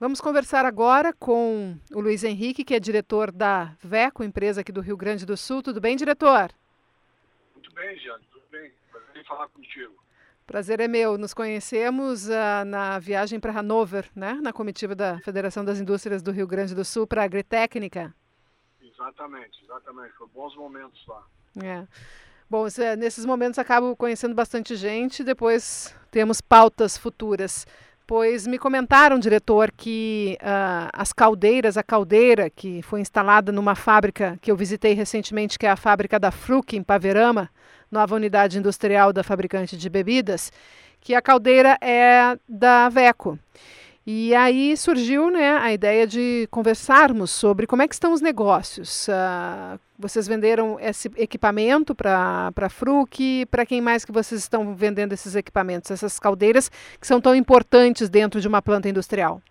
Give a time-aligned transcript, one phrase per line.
[0.00, 4.80] Vamos conversar agora com o Luiz Henrique, que é diretor da VECO, empresa aqui do
[4.80, 5.60] Rio Grande do Sul.
[5.60, 6.52] Tudo bem, diretor?
[7.52, 8.70] Muito bem, Jane, tudo bem.
[8.92, 9.92] Prazer em falar contigo.
[10.46, 11.18] Prazer é meu.
[11.18, 14.38] Nos conhecemos uh, na viagem para Hanover, né?
[14.40, 18.14] na comitiva da Federação das Indústrias do Rio Grande do Sul para a Agritécnica.
[18.80, 20.12] Exatamente, exatamente.
[20.12, 21.26] Foi bons momentos lá.
[21.60, 21.84] É.
[22.48, 27.66] Bom, nesses momentos acabo conhecendo bastante gente, depois temos pautas futuras.
[28.08, 34.38] Pois me comentaram, diretor, que uh, as caldeiras, a caldeira que foi instalada numa fábrica
[34.40, 37.50] que eu visitei recentemente, que é a fábrica da Fruc, em Paverama,
[37.92, 40.50] nova unidade industrial da fabricante de bebidas,
[41.02, 43.38] que a caldeira é da Veco.
[44.10, 49.06] E aí surgiu né, a ideia de conversarmos sobre como é que estão os negócios.
[49.06, 55.12] Uh, vocês venderam esse equipamento para a Fruc, para quem mais que vocês estão vendendo
[55.12, 59.42] esses equipamentos, essas caldeiras que são tão importantes dentro de uma planta industrial?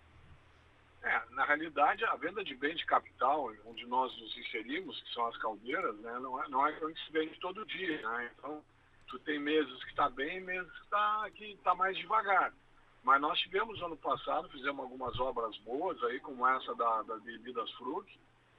[1.04, 5.24] É, na realidade, a venda de bem de capital, onde nós nos inserimos, que são
[5.28, 8.02] as caldeiras, né, não, é, não é que se vende todo dia.
[8.02, 8.30] Né?
[8.36, 8.60] Então,
[9.06, 11.30] tu tem meses que está bem, meses que está
[11.62, 12.52] tá mais devagar.
[13.02, 17.70] Mas nós tivemos ano passado, fizemos algumas obras boas aí, como essa da, da Bebidas
[17.72, 18.06] Fruc,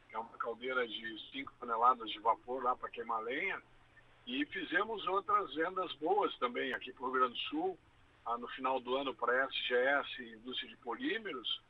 [0.10, 3.62] que é uma caldeira de 5 toneladas de vapor lá para queimar lenha.
[4.26, 7.80] E fizemos outras vendas boas também aqui para o Rio Grande do Sul,
[8.26, 11.62] ah, no final do ano para a SGS Indústria de Polímeros,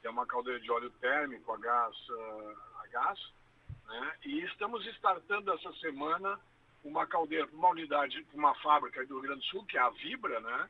[0.00, 3.18] que é uma caldeira de óleo térmico a gás, uh, a gás
[3.86, 4.16] né?
[4.24, 6.38] e estamos startando essa semana
[6.84, 9.88] uma caldeira para uma unidade, uma fábrica do Rio Grande do Sul, que é a
[9.90, 10.68] Vibra, né?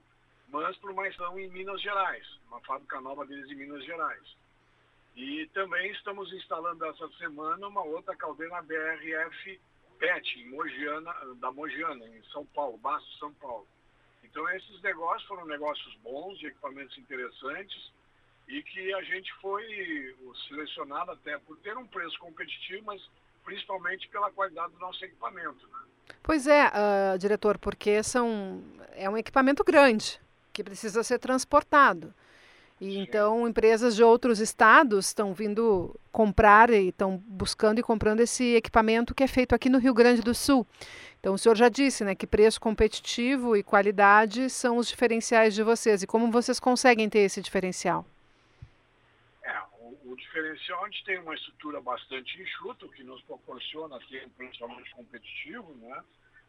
[0.49, 4.37] Mas para uma estação em Minas Gerais, uma fábrica nova deles em Minas Gerais.
[5.17, 9.61] E também estamos instalando essa semana uma outra caldeira BRF
[9.99, 13.67] PET, em Mogiana, da Mogiana, em São Paulo, Basto, São Paulo.
[14.25, 17.93] Então esses negócios foram negócios bons, de equipamentos interessantes,
[18.49, 20.17] e que a gente foi
[20.49, 23.01] selecionado até por ter um preço competitivo, mas
[23.45, 25.67] principalmente pela qualidade do nosso equipamento.
[25.69, 25.79] Né?
[26.23, 28.63] Pois é, uh, diretor, porque são,
[28.93, 30.21] é um equipamento grande
[30.55, 32.15] que precisa ser transportado.
[32.81, 38.55] E então empresas de outros estados estão vindo comprar e estão buscando e comprando esse
[38.55, 40.67] equipamento que é feito aqui no Rio Grande do Sul.
[41.21, 45.63] Então o senhor já disse, né, que preço competitivo e qualidade são os diferenciais de
[45.63, 46.03] vocês.
[46.03, 48.05] E como vocês conseguem ter esse diferencial?
[49.43, 54.27] É, o, o diferencial a gente tem uma estrutura bastante enxuta, que nos proporciona ter
[54.27, 54.59] um preço
[54.95, 56.03] competitivo, né?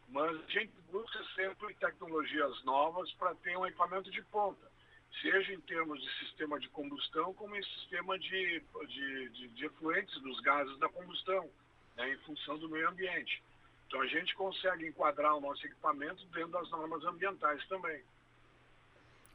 [0.08, 4.70] Mas a gente busca sempre tecnologias novas para ter um equipamento de ponta,
[5.20, 10.20] seja em termos de sistema de combustão, como em sistema de, de, de, de efluentes
[10.22, 11.48] dos gases da combustão,
[11.96, 13.42] né, em função do meio ambiente.
[13.86, 18.02] Então a gente consegue enquadrar o nosso equipamento dentro das normas ambientais também.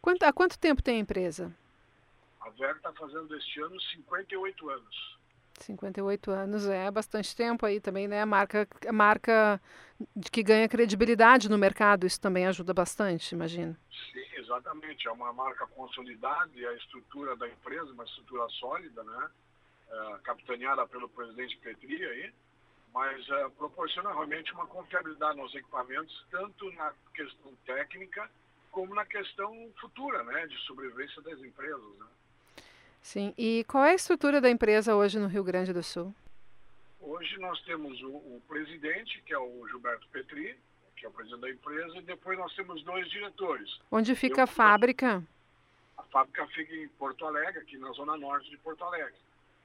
[0.01, 1.55] Quanto, há quanto tempo tem a empresa?
[2.41, 5.20] A VER está fazendo este ano 58 anos.
[5.63, 8.23] 58 anos é bastante tempo aí também, né?
[8.25, 9.61] Marca, marca
[10.31, 13.75] que ganha credibilidade no mercado, isso também ajuda bastante, imagino.
[14.11, 15.07] Sim, exatamente.
[15.07, 19.29] É uma marca consolidada e a estrutura da empresa, uma estrutura sólida, né?
[19.89, 22.33] É, capitaneada pelo presidente Petri aí,
[22.93, 28.29] mas é, proporciona realmente uma confiabilidade nos equipamentos, tanto na questão técnica
[28.71, 30.47] como na questão futura, né?
[30.47, 32.07] De sobrevivência das empresas, né?
[33.01, 33.33] Sim.
[33.37, 36.13] E qual é a estrutura da empresa hoje no Rio Grande do Sul?
[36.99, 40.55] Hoje nós temos o, o presidente, que é o Gilberto Petri,
[40.95, 43.79] que é o presidente da empresa, e depois nós temos dois diretores.
[43.91, 45.23] Onde fica Eu, a fábrica?
[45.97, 49.15] A fábrica fica em Porto Alegre, aqui na zona norte de Porto Alegre.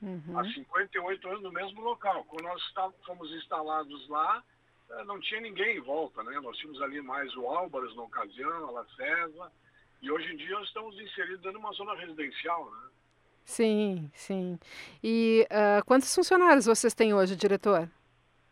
[0.01, 0.39] Uhum.
[0.39, 2.25] Há 58 anos no mesmo local.
[2.25, 2.63] Quando nós
[3.05, 4.43] fomos instalados lá,
[4.91, 6.39] eh, não tinha ninguém em volta, né?
[6.41, 9.53] Nós tínhamos ali mais o Álvares na ocasião, a La César,
[10.03, 12.89] e hoje em dia nós estamos inseridos dentro de uma zona residencial, né?
[13.47, 14.59] Sim, sim.
[15.03, 17.89] E uh, quantos funcionários vocês têm hoje, diretor?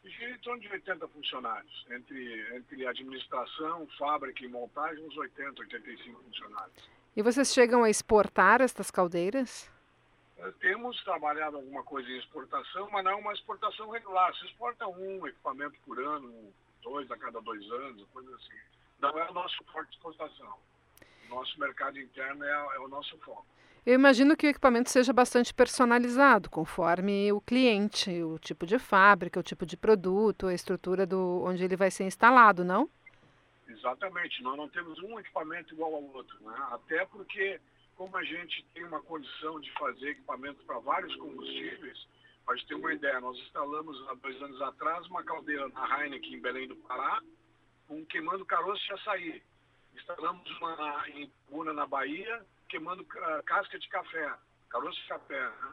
[0.04, 6.88] Em torno de 80 funcionários, entre, entre administração, fábrica e montagem, uns 80, 85 funcionários.
[7.16, 9.68] E vocês chegam a exportar estas caldeiras?
[10.38, 14.32] Eh, temos trabalhado alguma coisa em exportação, mas não é uma exportação regular.
[14.36, 16.52] Se exporta um equipamento por ano,
[16.82, 18.58] dois a cada dois anos, coisa assim.
[19.00, 20.54] Não é o nosso forte de exportação.
[21.28, 23.46] Nosso mercado interno é, é o nosso foco.
[23.86, 29.38] Eu imagino que o equipamento seja bastante personalizado, conforme o cliente, o tipo de fábrica,
[29.38, 32.88] o tipo de produto, a estrutura do onde ele vai ser instalado, não?
[33.68, 34.42] Exatamente.
[34.42, 36.56] Nós não temos um equipamento igual ao outro, né?
[36.70, 37.60] Até porque,
[37.94, 42.06] como a gente tem uma condição de fazer equipamentos para vários combustíveis,
[42.46, 46.40] para ter uma ideia, nós instalamos há dois anos atrás uma caldeira na Heineken em
[46.40, 47.20] Belém do Pará,
[47.90, 49.42] um queimando caroço de açaí.
[49.94, 54.32] Instalamos uma em Puna, na Bahia, queimando uh, casca de café.
[54.68, 55.40] caroço de café.
[55.40, 55.72] Né?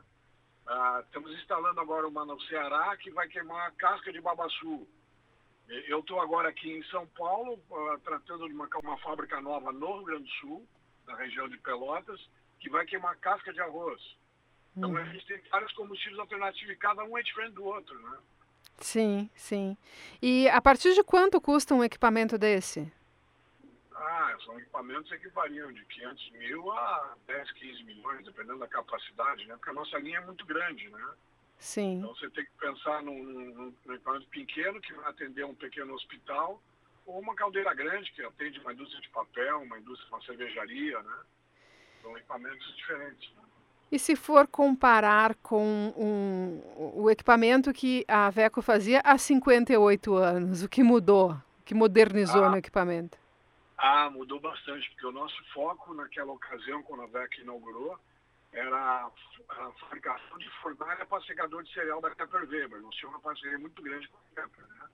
[0.68, 4.88] Ah, estamos instalando agora uma no Ceará que vai queimar casca de babaçu.
[5.88, 9.96] Eu estou agora aqui em São Paulo, uh, tratando de uma, uma fábrica nova no
[9.96, 10.68] Rio Grande do Sul,
[11.08, 12.20] na região de Pelotas,
[12.60, 14.02] que vai queimar casca de arroz.
[14.76, 14.98] Então, hum.
[14.98, 18.18] a gente tem vários combustíveis alternativos e cada um é diferente do outro, né?
[18.80, 19.78] Sim, sim.
[20.22, 22.92] E a partir de quanto custa um equipamento desse?
[24.04, 29.46] Ah, são equipamentos que variam de 500 mil a 10, 15 milhões, dependendo da capacidade,
[29.46, 29.56] né?
[29.56, 31.14] Porque a nossa linha é muito grande, né?
[31.60, 32.00] Sim.
[32.00, 35.94] Então você tem que pensar num, num, num equipamento pequeno que vai atender um pequeno
[35.94, 36.60] hospital
[37.06, 41.18] ou uma caldeira grande que atende uma indústria de papel, uma indústria, uma cervejaria, né?
[42.02, 43.32] São equipamentos diferentes.
[43.36, 43.44] Né?
[43.92, 50.64] E se for comparar com um, o equipamento que a Veco fazia há 58 anos,
[50.64, 51.32] o que mudou?
[51.60, 53.20] O que modernizou ah, no equipamento?
[53.84, 58.00] Ah, mudou bastante, porque o nosso foco naquela ocasião, quando a Veco inaugurou,
[58.54, 59.10] era
[59.50, 62.80] a fabricação de fornalha para secador de cereal da Kepler Weber.
[62.80, 64.68] Nós tínhamos uma parceria muito grande com a Kepler.
[64.68, 64.90] Né?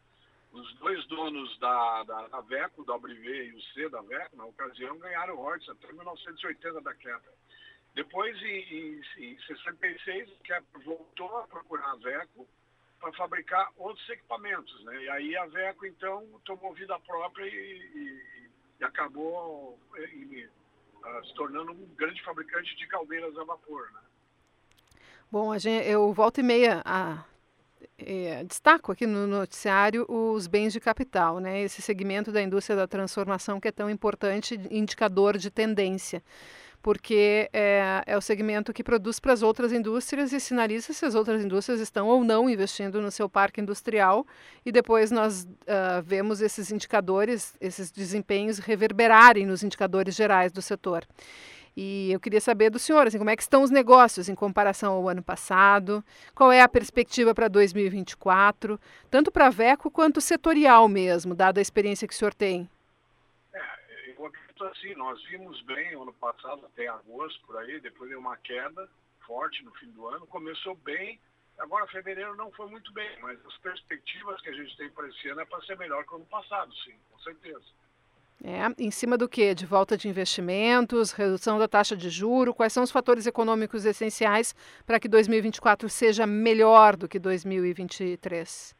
[0.53, 4.45] Os dois donos da, da, da Veco, da WV e o C da Veco, na
[4.45, 7.35] ocasião, ganharam royalties até 1980 da Kepler.
[7.93, 9.01] Depois, em
[9.47, 12.47] 66, a Kepler voltou a procurar a Veco
[13.01, 14.81] para fabricar outros equipamentos.
[14.85, 15.03] Né?
[15.03, 18.46] E aí a Veco, então, tomou vida própria e, e,
[18.79, 23.91] e acabou em, uh, se tornando um grande fabricante de caldeiras a vapor.
[23.93, 23.99] Né?
[25.31, 27.23] Bom, a gente, eu volto e meia a
[27.97, 31.61] é, destaco aqui no noticiário os bens de capital, né?
[31.61, 36.23] esse segmento da indústria da transformação que é tão importante, indicador de tendência
[36.87, 41.15] porque é, é o segmento que produz para as outras indústrias e sinaliza se as
[41.15, 44.25] outras indústrias estão ou não investindo no seu parque industrial.
[44.65, 51.05] E depois nós uh, vemos esses indicadores, esses desempenhos reverberarem nos indicadores gerais do setor.
[51.75, 54.93] E eu queria saber do senhor, assim, como é que estão os negócios em comparação
[54.93, 56.01] ao ano passado?
[56.33, 58.79] Qual é a perspectiva para 2024,
[59.11, 62.69] tanto para a VECO quanto setorial mesmo, dada a experiência que o senhor tem?
[64.65, 68.89] Assim, nós vimos bem ano passado, até agosto, por aí, depois deu uma queda
[69.25, 71.19] forte no fim do ano, começou bem,
[71.57, 75.29] agora fevereiro não foi muito bem, mas as perspectivas que a gente tem para esse
[75.29, 77.65] ano é para ser melhor que o ano passado, sim, com certeza.
[78.43, 79.55] É, em cima do que?
[79.55, 84.55] De volta de investimentos, redução da taxa de juro, quais são os fatores econômicos essenciais
[84.85, 88.75] para que 2024 seja melhor do que 2023?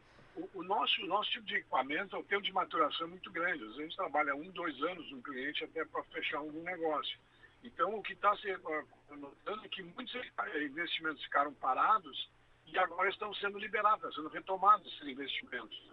[0.54, 3.64] O, nosso, nosso tipo de equipamento é o tempo de maturação muito grande.
[3.64, 7.18] Às vezes a gente trabalha um, dois anos no cliente até para fechar um negócio.
[7.64, 8.56] Então, o que está se
[9.10, 10.14] notando é que muitos
[10.64, 12.30] investimentos ficaram parados
[12.68, 15.92] e agora estão sendo liberados, estão sendo retomados esses investimentos.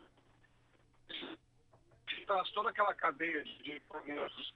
[2.26, 4.54] Traz toda aquela cadeia de equipamentos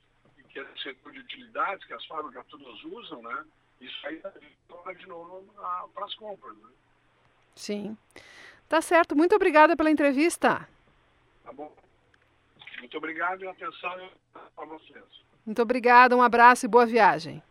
[0.49, 3.45] que é o setor de utilidades, que as fábricas todas usam, né?
[3.81, 4.23] Isso aí
[4.67, 5.45] torna de novo
[5.95, 6.57] para as compras.
[6.57, 6.71] Né?
[7.55, 7.99] Sim.
[8.69, 9.17] Tá certo.
[9.17, 10.69] Muito obrigada pela entrevista.
[11.45, 11.73] Tá bom.
[12.79, 14.11] Muito obrigado e atenção
[14.55, 15.05] para vocês.
[15.47, 17.43] Muito obrigada, um abraço e boa viagem.